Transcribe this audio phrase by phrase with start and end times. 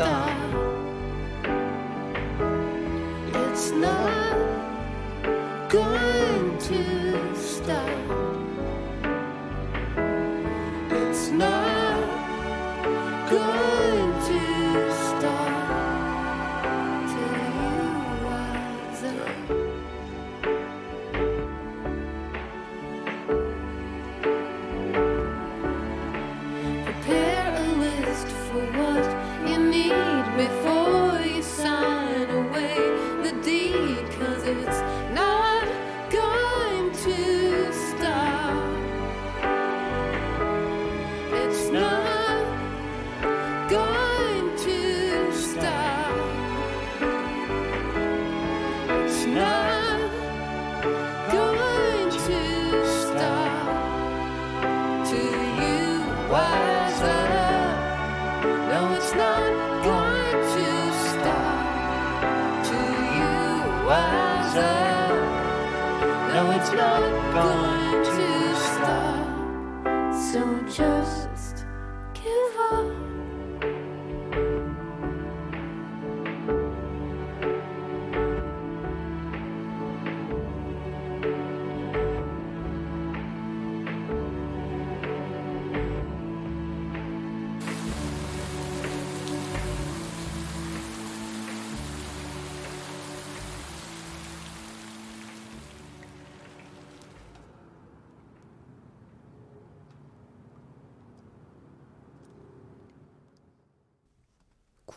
[0.00, 0.34] star.
[3.34, 4.38] It's not
[5.68, 8.29] going to stop.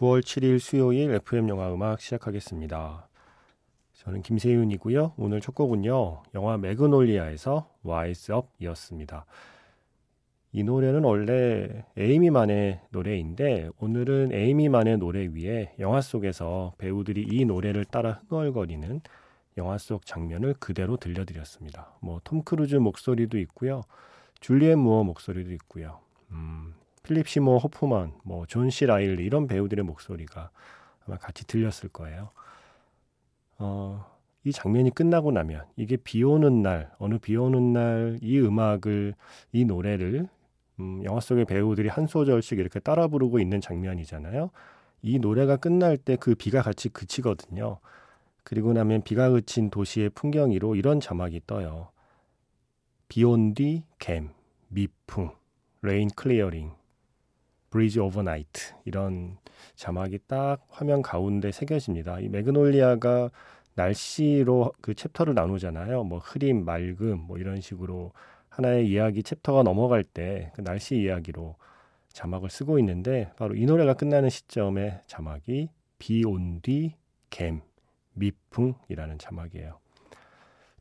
[0.03, 3.07] 9월 7일 수요일 FM 영화 음악 시작하겠습니다.
[3.93, 5.13] 저는 김세윤이고요.
[5.15, 6.23] 오늘 첫 곡은요.
[6.35, 9.25] 영화 매그놀리아에서 Wise Up이었습니다.
[10.51, 17.45] 이 노래는 원래 에이미 만의 노래인데 오늘은 에이미 만의 노래 위에 영화 속에서 배우들이 이
[17.45, 18.99] 노래를 따라 흥얼거리는
[19.57, 21.93] 영화 속 장면을 그대로 들려드렸습니다.
[22.01, 23.83] 뭐 톰 크루즈 목소리도 있고요.
[24.41, 25.99] 줄리안 무어 목소리도 있고요.
[26.31, 28.85] 음, 필립 시모어 호프만, 뭐 존 C.
[28.85, 30.49] 라일리 이런 배우들의 목소리가
[31.05, 32.29] 아마 같이 들렸을 거예요.
[33.57, 34.05] 어,
[34.43, 39.15] 이 장면이 끝나고 나면 이게 비 오는 날, 어느 비 오는 날 이 음악을
[39.51, 40.27] 이 노래를
[40.79, 44.49] 음, 영화 속의 배우들이 한 소절씩 이렇게 따라 부르고 있는 장면이잖아요.
[45.03, 47.79] 이 노래가 끝날 때 그 비가 같이 그치거든요.
[48.43, 51.89] 그리고 나면 비가 그친 도시의 풍경 위로 이런 자막이 떠요.
[53.07, 54.31] 비온 뒤 갬,
[54.69, 55.31] 미풍,
[55.81, 56.71] Rain clearing,
[57.73, 59.35] breezes overnight 이런
[59.73, 62.19] 자막이 딱 화면 가운데 새겨집니다.
[62.19, 63.31] 이 매그놀리아가
[63.73, 66.03] 날씨로 그 챕터를 나누잖아요.
[66.03, 68.11] 뭐 흐림, 맑음 뭐 이런 식으로
[68.49, 71.55] 하나의 이야기 챕터가 넘어갈 때 그 날씨 이야기로
[72.09, 76.95] 자막을 쓰고 있는데 바로 이 노래가 끝나는 시점에 자막이 비온뒤
[77.31, 77.63] 갬,
[78.13, 79.79] 미풍이라는 자막이에요.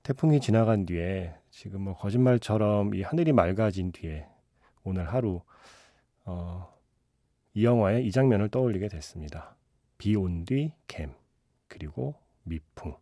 [0.02, 4.26] 태풍이 지나간 뒤에 지금 뭐 거짓말처럼 이 하늘이 맑아진 뒤에
[4.84, 5.40] 오늘 하루
[6.26, 6.70] 어
[7.54, 9.54] 이 영화의 이 장면을 떠올리게 됐습니다.
[9.98, 11.12] 비 온뒤 캠,
[11.68, 12.14] 그리고
[12.44, 12.94] 미풍.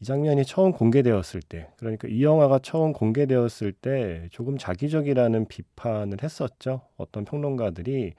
[0.00, 6.82] 이 장면이 처음 공개되었을 때, 그러니까 이 영화가 처음 공개되었을 때 조금 자기적이라는 비판을 했었죠.
[6.96, 8.14] 어떤 평론가들이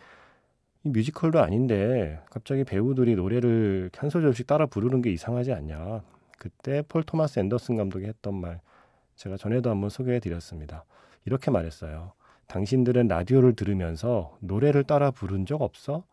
[0.86, 6.04] 이 뮤지컬도 아닌데 갑자기 배우들이 노래를 한 소절씩 따라 부르는 게 이상하지 않냐.
[6.38, 8.60] 그때 폴 토마스 앤더슨 감독이 했던 말
[9.16, 10.84] 제가 전에도 한번 소개해 드렸습니다.
[11.26, 12.14] 이렇게 말했어요.
[12.48, 16.04] 당신들은 라디오를 들으면서 노래를 따라 부른 적 없어?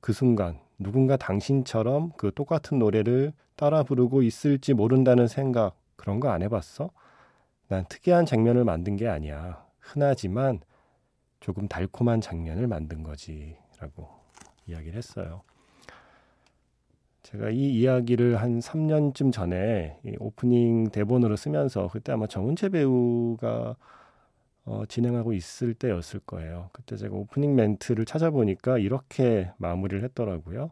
[0.00, 6.42] 그 순간 누군가 당신처럼 그 똑같은 노래를 따라 부르고 있을지 모른다는 생각 그런 거 안
[6.42, 6.90] 해봤어?
[7.68, 9.64] 난 특이한 장면을 만든 게 아니야.
[9.80, 10.60] 흔하지만
[11.40, 13.56] 조금 달콤한 장면을 만든 거지.
[13.78, 14.08] 라고
[14.66, 15.42] 이야기를 했어요.
[17.22, 23.76] 제가 이 이야기를 한 3년쯤 전에 오프닝 대본으로 쓰면서 그때 아마 정은채 배우가
[24.64, 26.70] 어, 진행하고 있을 때였을 거예요.
[26.72, 30.70] 그때 제가 오프닝 멘트를 찾아보니까 이렇게 마무리를 했더라고요.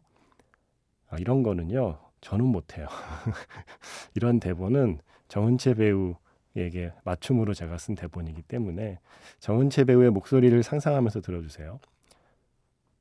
[1.08, 2.86] 아, 이런 거는요, 저는 못해요.
[4.14, 9.00] 이런 대본은 정은채 배우에게 맞춤으로 제가 쓴 대본이기 때문에
[9.40, 11.80] 정은채 배우의 목소리를 상상하면서 들어주세요.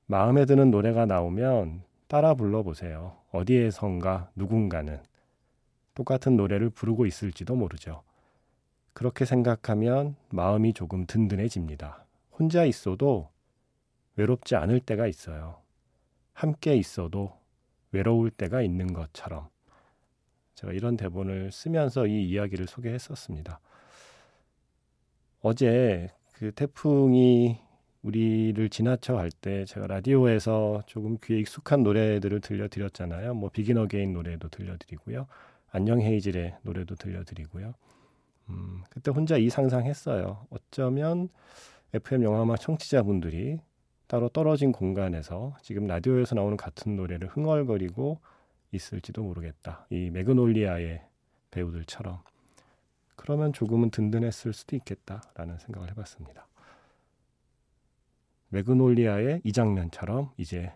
[0.08, 3.18] 마음에 드는 노래가 나오면 따라 불러보세요.
[3.32, 5.00] 어디에선가 누군가는
[5.94, 8.02] 똑같은 노래를 부르고 있을지도 모르죠.
[9.00, 12.04] 그렇게 생각하면 마음이 조금 든든해집니다.
[12.38, 13.30] 혼자 있어도
[14.18, 15.62] 외롭지 않을 때가 있어요.
[16.34, 17.32] 함께 있어도
[17.94, 19.48] 외로울 때가 있는 것처럼.
[20.56, 23.62] 제가 이런 대본을 쓰면서 이 이야기를 소개했었습니다.
[25.44, 27.58] 어제 그 태풍이
[28.02, 33.34] 우리를 지나쳐 갈 때 제가 라디오에서 조금 귀에 익숙한 노래들을 들려드렸잖아요.
[33.34, 35.26] 뭐 Begin Again 노래도 들려드리고요.
[35.72, 37.74] 안녕 헤이즐의 노래도 들려드리고요.
[38.50, 40.48] 음, 그때 혼자 이 상상했어요.
[40.50, 41.30] 어쩌면
[41.94, 43.60] FM 영화음악 청취자분들이
[44.08, 48.20] 따로 떨어진 공간에서 지금 라디오에서 나오는 같은 노래를 흥얼거리고
[48.72, 49.86] 있을지도 모르겠다.
[49.90, 51.04] 이 매그놀리아의
[51.52, 52.22] 배우들처럼.
[53.16, 56.48] 그러면 조금은 든든했을 수도 있겠다라는 생각을 해봤습니다.
[58.50, 60.74] 매그놀리아의 이 장면처럼 이제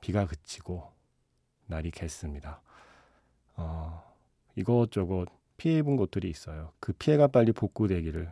[0.00, 0.90] 비가 그치고
[1.66, 2.60] 날이 겠습니다.
[3.56, 4.02] 어,
[4.56, 5.28] 이것저것
[5.62, 6.72] 피해 입은 곳들이 있어요.
[6.80, 8.28] 그 피해가 빨리 복구되기를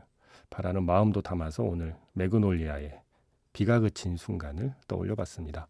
[0.50, 3.00] 바라는 마음도 담아서 오늘 매그놀리아의
[3.52, 5.68] 비가 그친 순간을 떠올려 봤습니다.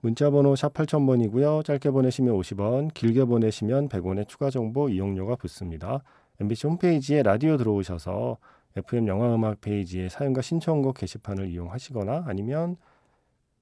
[0.00, 1.64] 문자 번호 샵 8000번이고요.
[1.64, 6.02] 짧게 보내시면 50원, 길게 보내시면 100원의 추가 정보 이용료가 붙습니다.
[6.40, 8.38] MBC 홈페이지에 라디오 들어오셔서
[8.74, 12.76] FM 영화음악 페이지에 사연과 신청곡 게시판을 이용하시거나 아니면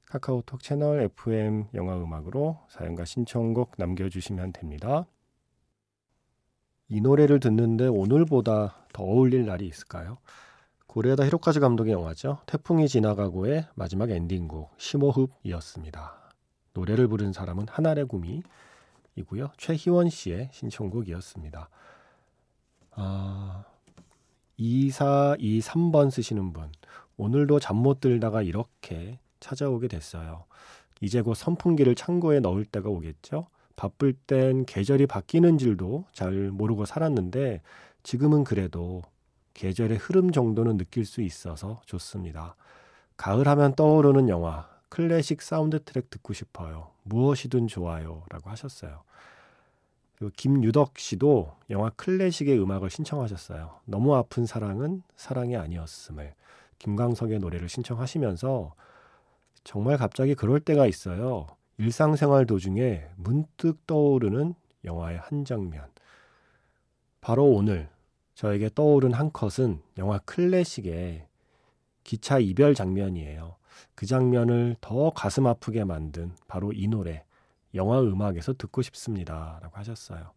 [0.07, 5.05] 카카오톡 채널 FM 영화음악으로 사연과 신청곡 남겨주시면 됩니다.
[6.93, 10.19] 이 노래를 듣는데 오늘보다 더 어울릴 날이 있을까요?
[10.89, 12.41] 고레다 히로카즈 감독의 영화죠.
[12.45, 16.13] 태풍이 지나가고의 마지막 엔딩곡 심호흡이었습니다.
[16.75, 19.53] 노래를 부른 사람은 하나의 구미이고요.
[19.57, 21.71] 최희원 씨의 신청곡이었습니다.
[22.91, 23.65] 아,
[24.59, 26.71] 2423번 쓰시는 분.
[27.17, 30.45] 오늘도 잠 못 들다가 이렇게 찾아오게 됐어요.
[31.01, 33.47] 이제 곧 선풍기를 창고에 넣을 때가 오겠죠?
[33.77, 37.63] 바쁠 땐 계절이 바뀌는 줄도 잘 모르고 살았는데
[38.03, 39.03] 지금은 그래도
[39.55, 42.57] 계절의 흐름 정도는 느낄 수 있어서 좋습니다.
[43.17, 46.91] 가을 하면 떠오르는 영화, 클래식 사운드 트랙 듣고 싶어요.
[47.05, 48.25] 무엇이든 좋아요.
[48.31, 49.03] 라고 하셨어요.
[50.37, 53.81] 김유덕 씨도 영화 클래식의 음악을 신청하셨어요.
[53.87, 56.35] 너무 아픈 사랑은 사랑이 아니었음을
[56.79, 58.75] 김광석의 노래를 신청하시면서
[59.65, 61.47] 정말 갑자기 그럴 때가 있어요.
[61.79, 65.87] 일상생활 도중에 문득 떠오르는 영화의 한 장면.
[67.21, 67.89] 바로 오늘
[68.35, 71.27] 저에게 떠오른 한 컷은 영화 클래식의
[72.05, 73.57] 기차 이별 장면이에요.
[73.95, 77.25] 그 장면을 더 가슴 아프게 만든 바로 이 노래
[77.75, 79.59] 영화 음악에서 듣고 싶습니다.
[79.63, 80.33] 라고 하셨어요.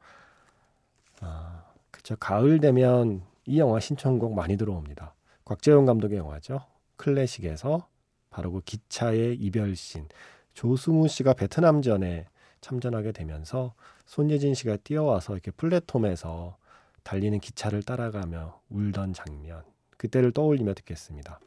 [1.21, 2.15] 아, 그쵸.
[2.17, 5.13] 가을 되면 이 영화 신청곡 많이 들어옵니다.
[5.43, 6.61] 곽재용 감독의 영화죠.
[6.97, 7.87] 클래식에서
[8.29, 10.07] 바로 그 기차의 이별신.
[10.55, 12.25] 조승우 씨가 베트남전에
[12.61, 16.57] 참전하게 되면서 손예진 씨가 뛰어와서 이렇게 플랫폼에서
[17.03, 19.63] 달리는 기차를 따라가며 울던 장면.
[19.97, 21.39] 그때를 떠올리며 듣겠습니다.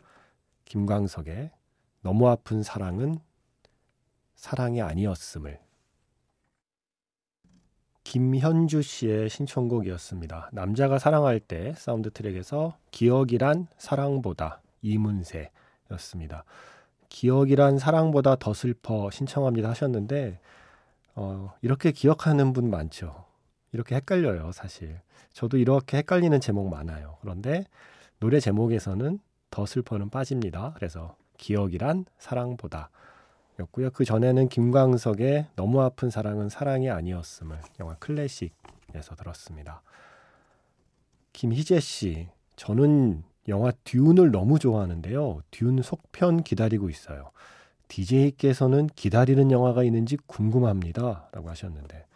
[0.66, 1.50] 김광석의
[2.02, 3.18] 너무 아픈 사랑은
[4.36, 5.58] 사랑이 아니었음을
[8.04, 10.50] 김현주 씨의 신청곡이었습니다.
[10.52, 16.44] 남자가 사랑할 때 사운드 트랙에서 기억이란 사랑보다 이문세였습니다.
[17.08, 20.40] 기억이란 사랑보다 더 슬퍼 신청합니다 하셨는데
[21.14, 23.24] 어, 이렇게 기억하는 분 많죠.
[23.72, 25.00] 이렇게 헷갈려요, 사실.
[25.32, 27.16] 저도 이렇게 헷갈리는 제목 많아요.
[27.20, 27.64] 그런데
[28.20, 29.18] 노래 제목에서는
[29.50, 30.72] 더 슬퍼는 빠집니다.
[30.76, 32.90] 그래서 기억이란 사랑보다
[33.60, 33.90] 였고요.
[33.90, 39.82] 그 전에는 김광석의 너무 아픈 사랑은 사랑이 아니었음을 영화 클래식에서 들었습니다.
[41.32, 45.40] 김희재 씨, 저는 영화 듀운을 너무 좋아하는데요.
[45.50, 47.30] 듀운 속편 기다리고 있어요.
[47.88, 51.28] DJ께서는 기다리는 영화가 있는지 궁금합니다.
[51.32, 52.06] 라고 하셨는데.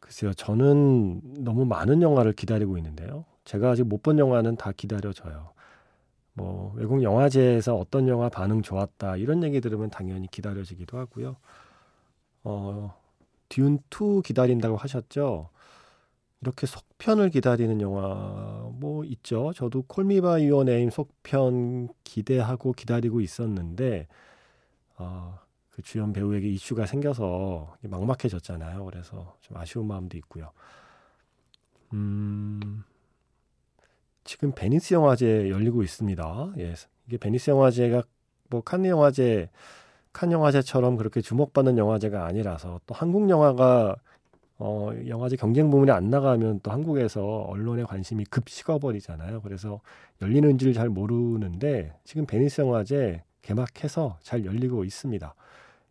[0.00, 3.24] 글쎄요, 저는 너무 많은 영화를 기다리고 있는데요.
[3.44, 5.52] 제가 아직 못 본 영화는 다 기다려져요.
[6.34, 11.36] 뭐, 외국 영화제에서 어떤 영화 반응 좋았다, 이런 얘기 들으면 당연히 기다려지기도 하고요.
[12.44, 12.94] 어,
[13.48, 15.50] 듀운2 기다린다고 하셨죠?
[16.42, 19.52] 이렇게 속편을 기다리는 영화 뭐 있죠.
[19.54, 24.06] 저도 콜미바 유어 네임 속편 기대하고 기다리고 있었는데
[24.98, 25.38] 어,
[25.70, 28.84] 그 주연 배우에게 이슈가 생겨서 막막해졌잖아요.
[28.84, 30.52] 그래서 좀 아쉬운 마음도 있고요.
[31.92, 32.84] 음,
[34.24, 36.54] 지금 베니스 영화제 열리고 있습니다.
[36.58, 36.74] 예,
[37.06, 38.02] 이게 베니스 영화제가
[38.50, 39.50] 뭐 칸 영화제
[40.12, 43.96] 칸 영화제처럼 그렇게 주목받는 영화제가 아니라서 또 한국 영화가
[44.58, 49.40] 어, 영화제 경쟁 부문에 안 나가면 또 한국에서 언론의 관심이 급 식어버리잖아요.
[49.42, 49.80] 그래서
[50.22, 55.34] 열리는지를 잘 모르는데 지금 베니스 영화제 개막해서 잘 열리고 있습니다.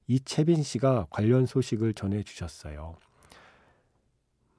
[0.07, 2.95] 이채빈 씨가 관련 소식을 전해 주셨어요.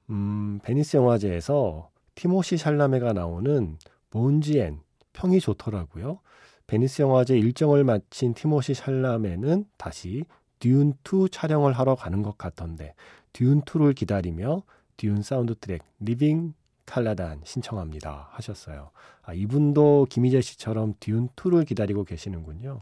[0.09, 3.77] 음, 베니스 영화제에서 티모시 샬라메가 나오는
[4.11, 4.79] Bones and All
[5.13, 6.19] 평이 좋더라고요.
[6.67, 10.25] 베니스 영화제 일정을 마친 티모시 샬라메는 다시
[10.59, 12.93] Dune 2 촬영을 하러 가는 것 같던데
[13.33, 14.63] Dune 2를 기다리며
[14.97, 16.53] Dune 사운드 트랙 Leaving
[16.85, 18.91] Caladan 신청합니다 하셨어요.
[19.23, 22.81] 아, 이분도 김희재 씨처럼 Dune 2를 기다리고 계시는군요.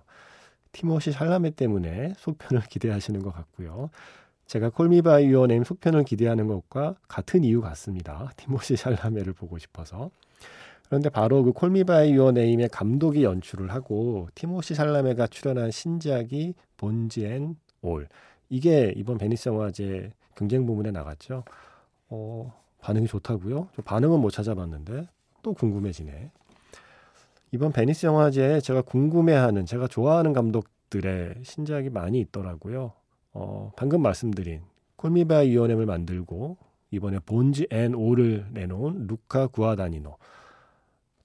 [0.73, 3.89] 티모시 샬라메 때문에 속편을 기대하시는 것 같고요.
[4.45, 8.31] 제가 Call Me by Your Name 속편을 기대하는 것과 같은 이유 같습니다.
[8.35, 10.11] 티모시 샬라메를 보고 싶어서.
[10.87, 16.53] 그런데 바로 그 Call Me by Your Name의 감독이 연출을 하고 티모시 샬라메가 출연한 신작이
[16.77, 18.07] Bones and All.
[18.49, 21.43] 이게 이번 베니스 영화제 경쟁 부문에 나갔죠.
[22.09, 23.69] 어, 반응이 좋다고요?
[23.85, 25.07] 반응은 못 찾아봤는데
[25.43, 26.31] 또 궁금해지네.
[27.51, 32.93] 이번 베니스 영화제에 제가 궁금해하는, 제가 좋아하는 감독들의 신작이 많이 있더라고요.
[33.33, 34.61] 어, 방금 말씀드린
[34.95, 36.57] 콜미바 이오넴을 만들고
[36.91, 40.15] 이번에 Bones and All을 내놓은 루카 구아다니노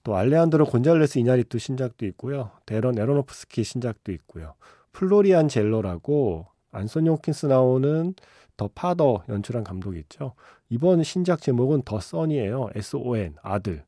[0.03, 2.51] 또 알레한드로 곤잘레스 이냐리투 신작도 있고요.
[2.65, 4.55] 대런 애로노프스키 신작도 있고요.
[4.91, 8.13] 플로리안 젤러라고 안소니 호킨스 나오는
[8.57, 10.33] The Father 연출한 감독이 있죠.
[10.69, 12.69] 이번 신작 제목은 The Son이에요.
[12.75, 13.83] S-O-N 아들.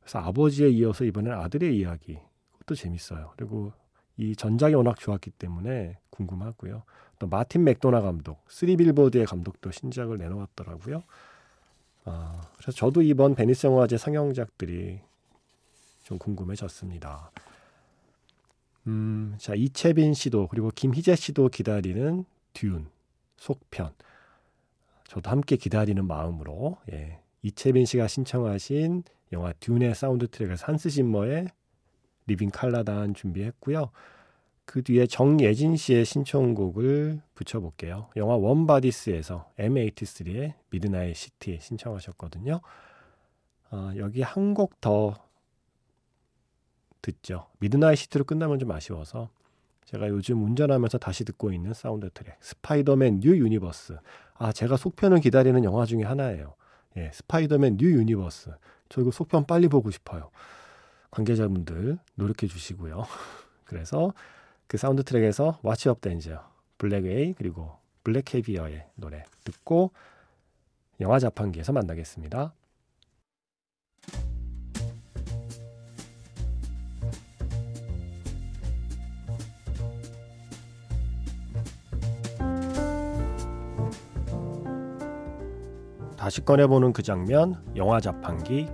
[0.00, 2.18] 그래서 아버지에 이어서 이번엔 아들의 이야기.
[2.52, 3.32] 그것도 재밌어요.
[3.36, 3.72] 그리고
[4.16, 6.82] 이 전작이 워낙 좋았기 때문에 궁금하고요.
[7.18, 11.02] 또 마틴 맥도나 감독, Three Billboard의 감독도 신작을 내놓았더라고요.
[12.04, 15.00] 아, 그래서 저도 이번 베니스 영화제 상영작들이
[16.04, 17.30] 좀 궁금해졌습니다.
[18.86, 22.88] 음, 자 이채빈 씨도 그리고 김희재 씨도 기다리는 Dune
[23.36, 23.92] 속편.
[25.08, 31.48] 저도 함께 기다리는 마음으로 예, 이채빈 씨가 신청하신 영화 듀의 사운드 트랙을 한스 짐머의
[32.26, 33.90] Leaving Caladan 준비했고요.
[34.64, 38.08] 그 뒤에 정예진 씨의 신청곡을 붙여볼게요.
[38.16, 42.60] 영화 Warm Bodies에서 M83의 Midnight City 신청하셨거든요.
[43.72, 45.14] 어, 여기 한 곡 더
[47.02, 47.46] 듣죠.
[47.58, 49.30] Midnight City로 끝나면 좀 아쉬워서
[49.84, 53.98] 제가 요즘 운전하면서 다시 듣고 있는 사운드 트랙 스파이더맨 New Universe
[54.34, 56.54] 아 제가 속편을 기다리는 영화 중에 하나예요.
[56.96, 58.50] 예, 스파이더맨 New Universe
[58.88, 60.30] 저 이거 속편 빨리 보고 싶어요.
[61.10, 63.04] 관계자분들 노력해 주시고요.
[63.64, 64.12] 그래서
[64.66, 66.44] 그 사운드 트랙에서 What's Up Danger
[66.78, 69.90] 블랙웨이 그리고 블랙 캐비어의 노래 듣고
[71.00, 72.52] 영화 자판기에서 만나겠습니다.
[86.30, 88.68] 다시 꺼내보는 그 장면, 영화 자판기.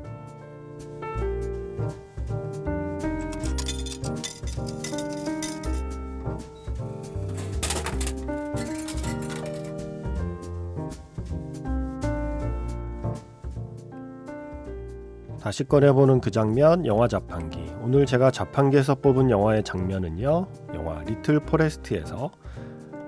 [15.40, 17.72] 다시 꺼내보는 그 장면, 영화 자판기.
[17.80, 22.30] 오늘 제가 자판기에서 뽑은 영화의 장면은요, 영화 Little Forest에서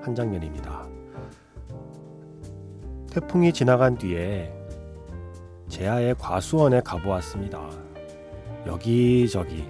[0.01, 0.98] 한 장면입니다.
[3.19, 4.49] 태풍이 지나간 뒤에
[5.69, 7.69] 재하의 과수원에 가보았습니다.
[8.65, 9.67] 여기저기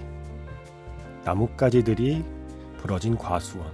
[1.25, 2.23] 나뭇가지들이
[2.77, 3.73] 부러진 과수원.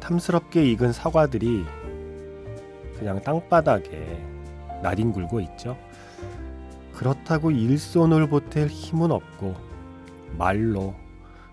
[0.00, 1.64] 탐스럽게 익은 사과들이
[2.98, 4.22] 그냥 땅바닥에
[4.82, 5.74] 나뒹굴고 있죠.
[6.92, 9.54] 그렇다고 일손을 보탤 힘은 없고
[10.36, 10.94] 말로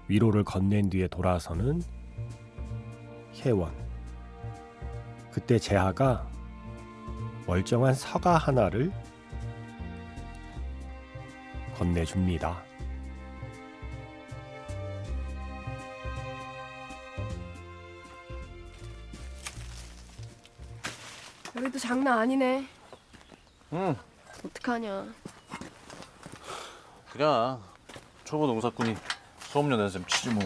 [0.10, 1.82] 위로를 건넨 뒤에 돌아서는
[3.40, 3.72] 혜원.
[5.32, 6.35] 그때 재하가
[7.46, 8.92] 멀쩡한 서가 하나를
[11.78, 12.64] 건네줍니다.
[21.56, 22.68] 여기도 장난 아니네.
[23.74, 23.96] 응,
[24.44, 25.08] 어떡하냐.
[27.12, 27.26] 그래.
[28.26, 28.96] 초보 농사꾼이
[29.40, 30.44] 수업료 낸셈 치지 뭐.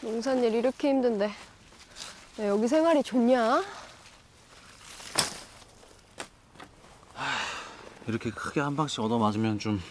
[0.00, 1.26] 농사일 이렇게 힘든데.
[1.26, 3.62] 야, 여기 생활이 좋냐?
[8.06, 9.82] 이렇게 크게 한 방씩 얻어 맞으면 좀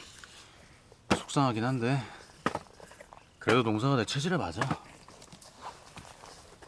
[1.15, 2.01] 속상하긴 한데
[3.39, 4.62] 그래도 농사가 내 체질에 맞아.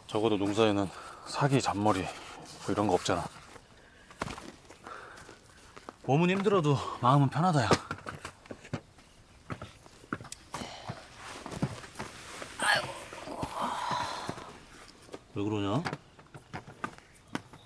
[0.06, 0.88] 적어도 농사에는
[1.26, 2.10] 사기, 잔머리 뭐
[2.70, 3.24] 이런 거 없잖아.
[6.04, 7.68] 몸은 힘들어도 마음은 편하다 야.
[15.34, 15.82] 왜 그러냐?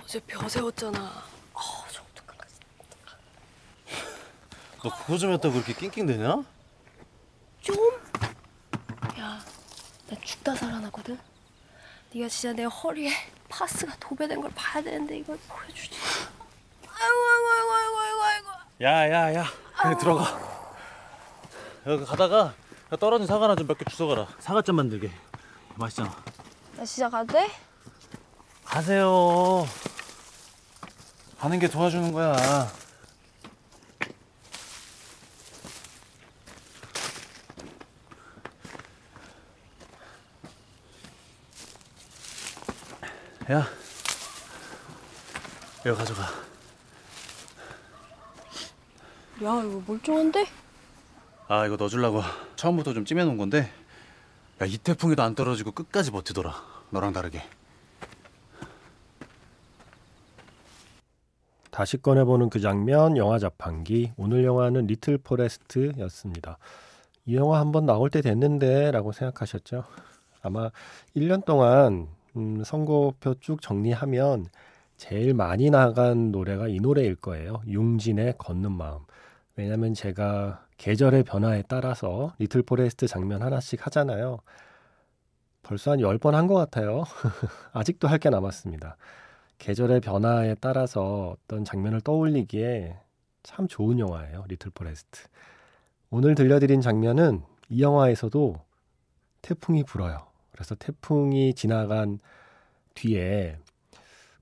[0.03, 0.99] 어제 벼 세웠잖아.
[1.55, 1.61] 어,
[1.93, 2.47] 저 어떡할까.
[4.83, 6.43] 너 그거 좀 했다고 그렇게 낑낑대냐?
[7.61, 7.77] 좀?
[9.19, 9.39] 야,
[10.09, 11.19] 나 죽다 살아나거든?
[12.15, 13.11] 네가 진짜 내 허리에
[13.49, 15.91] 파스가 도배된 걸 봐야 되는데 이걸 보여주지.
[16.89, 18.49] 아이고, 아이고, 아이고, 아이고, 아이고.
[18.81, 19.45] 야야야
[19.77, 20.41] 그냥 들어가
[21.87, 22.55] 여기 가다가
[22.99, 25.11] 떨어진 사과나 좀 몇 개 주워가라 사과잼 만들게
[25.75, 26.11] 맛있잖아
[26.77, 27.51] 나 진짜 가도 돼?
[28.65, 29.67] 가세요
[31.39, 32.35] 가는 게 도와주는 거야
[43.51, 43.67] 야
[45.85, 46.23] 이거 가져가
[49.43, 50.47] 야, 이거 멀쩡한데?
[51.49, 52.21] 아 이거 넣어주려고
[52.57, 53.71] 처음부터 좀 찜해놓은 건데
[54.63, 56.55] 야 이 태풍에도 안 떨어지고 끝까지 버티더라
[56.91, 57.43] 너랑 다르게
[61.71, 66.59] 다시 꺼내보는 그 장면 영화 자판기 오늘 영화는 Little Forest였습니다.
[67.25, 69.85] 이 영화 한번 나올 때 됐는데 라고 생각하셨죠?
[70.43, 70.71] 아마
[71.17, 74.47] 1년 동안 음, 선곡표 쭉 정리하면
[74.97, 77.63] 제일 많이 나간 노래가 이 노래일 거예요.
[77.67, 79.01] 융진의 걷는 마음.
[79.57, 84.39] 왜냐면 제가 계절의 변화에 따라서 Little Forest 장면 하나씩 하잖아요.
[85.63, 87.05] 벌써 한 10번 한 것 같아요.
[87.73, 88.97] 아직도 할 게 남았습니다.
[89.59, 92.99] 계절의 변화에 따라서 어떤 장면을 떠올리기에
[93.43, 94.45] 참 좋은 영화예요.
[94.49, 95.23] Little Forest.
[96.11, 98.57] 오늘 들려드린 장면은 이 영화에서도
[99.43, 100.27] 태풍이 불어요.
[100.61, 102.19] 그래서 태풍이 지나간
[102.93, 103.57] 뒤에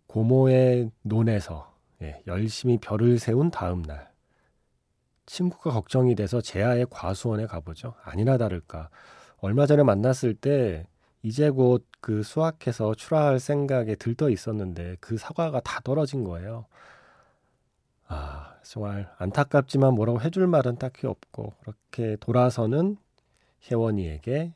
[0.09, 4.11] 고모의 논에서 예, 열심히 벼를 세운 다음 날
[5.27, 7.95] 친구가 걱정이 돼서 재하의 과수원에 가보죠.
[8.03, 8.91] 아니나 다를까
[9.37, 10.89] 얼마 전에 만났을 때
[11.23, 16.67] 이제 곧 그 수확해서 출하할 생각에 들떠 있었는데 그 사과가 다 떨어진 거예요.
[18.09, 22.97] 아, 정말 안타깝지만 뭐라고 해줄 말은 딱히 없고 그렇게 돌아서는
[23.71, 24.55] 혜원이에게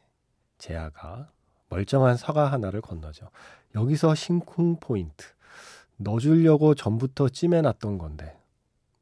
[0.58, 1.30] 재아가
[1.72, 3.30] 멀쩡한 사과 하나를 건너죠.
[3.74, 5.26] 여기서 심쿵 포인트.
[5.96, 8.36] 넣어주려고 전부터 찜해놨던 건데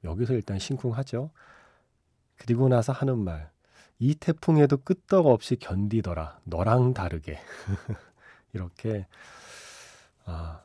[0.04, 1.30] 여기서 일단 심쿵하죠.
[2.36, 3.50] 그리고 나서 하는 말.
[3.98, 6.40] 이 태풍에도 끄떡없이 견디더라.
[6.44, 7.38] 너랑 다르게.
[8.54, 9.06] 이렇게
[10.24, 10.60] 아,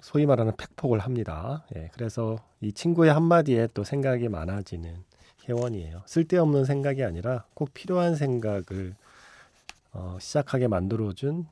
[0.00, 1.64] 소위 말하는 팩폭을 합니다.
[1.76, 5.04] 예, 그래서 이 친구의 한마디에 또 생각이 많아지는
[5.48, 6.02] 혜원이에요.
[6.06, 8.96] 쓸데없는 생각이 아니라 꼭 필요한 생각을
[9.94, 11.46] 어, 시작하게 만들어준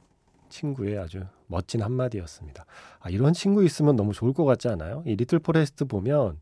[0.49, 2.67] 친구의 아주 멋진 한마디였습니다.
[3.01, 5.03] 아, 이런 친구 있으면 너무 좋을 것 같지 않아요?
[5.07, 6.39] 이 Little Forest 보면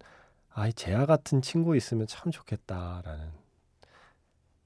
[0.53, 3.31] 아, 이 재하 같은 친구 있으면 참 좋겠다라는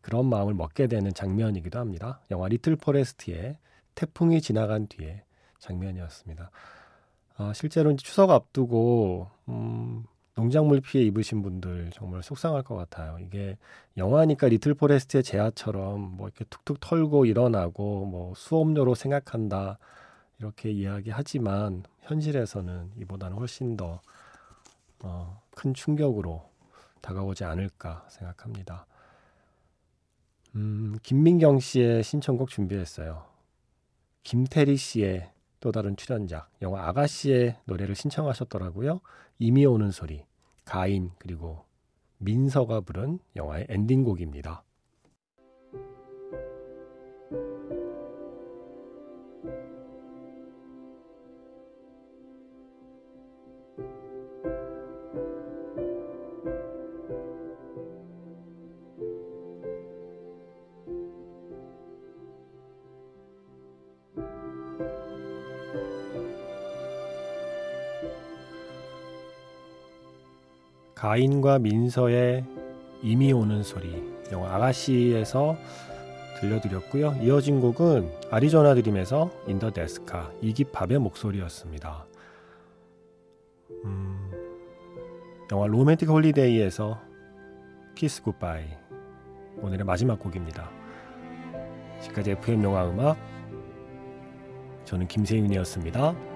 [0.01, 2.21] 그런 마음을 먹게 되는 장면이기도 합니다.
[2.31, 3.59] 영화 Little Forest의
[3.95, 5.25] 태풍이 지나간 뒤에
[5.59, 6.51] 장면이었습니다.
[7.37, 13.19] 아, 실제로 이제 추석 앞두고 음, 농작물 피해 입으신 분들 정말 속상할 것 같아요.
[13.21, 13.57] 이게
[13.97, 19.79] 영화니까 Little Forest의 재하처럼 뭐 이렇게 툭툭 털고 일어나고 뭐 수업료로 생각한다
[20.39, 24.01] 이렇게 이야기하지만 현실에서는 이보다는 훨씬 더
[25.01, 26.49] 어, 큰 충격으로
[27.01, 28.87] 다가오지 않을까 생각합니다.
[30.57, 33.25] 음, 김민경 씨의 신청곡 준비했어요.
[34.23, 35.31] 김태리 씨의
[35.65, 39.01] 또 다른 출연작 영화 아가씨의 노래를 신청하셨더라고요.
[39.39, 40.23] 이미 오는 소리,
[40.67, 41.65] 가인 그리고
[42.19, 44.63] 민서가 부른 영화의 엔딩곡입니다.
[71.05, 72.47] 가인과 민서의
[73.03, 75.55] 임이 오는 소리 영화 아가씨에서
[76.41, 77.19] 들려드렸고요.
[77.21, 82.07] 이어진 곡은 Arizona Dream에서 In the Deathcar 이기 팝의 목소리였습니다.
[83.85, 84.31] 음,
[85.53, 86.99] 영화 Romantic Holiday에서
[87.95, 88.65] Kiss Goodbye
[89.61, 90.71] 오늘의 마지막 곡입니다.
[92.01, 93.19] 지금까지 FM 영화 음악
[94.87, 96.34] 저는 김세윤이었습니다.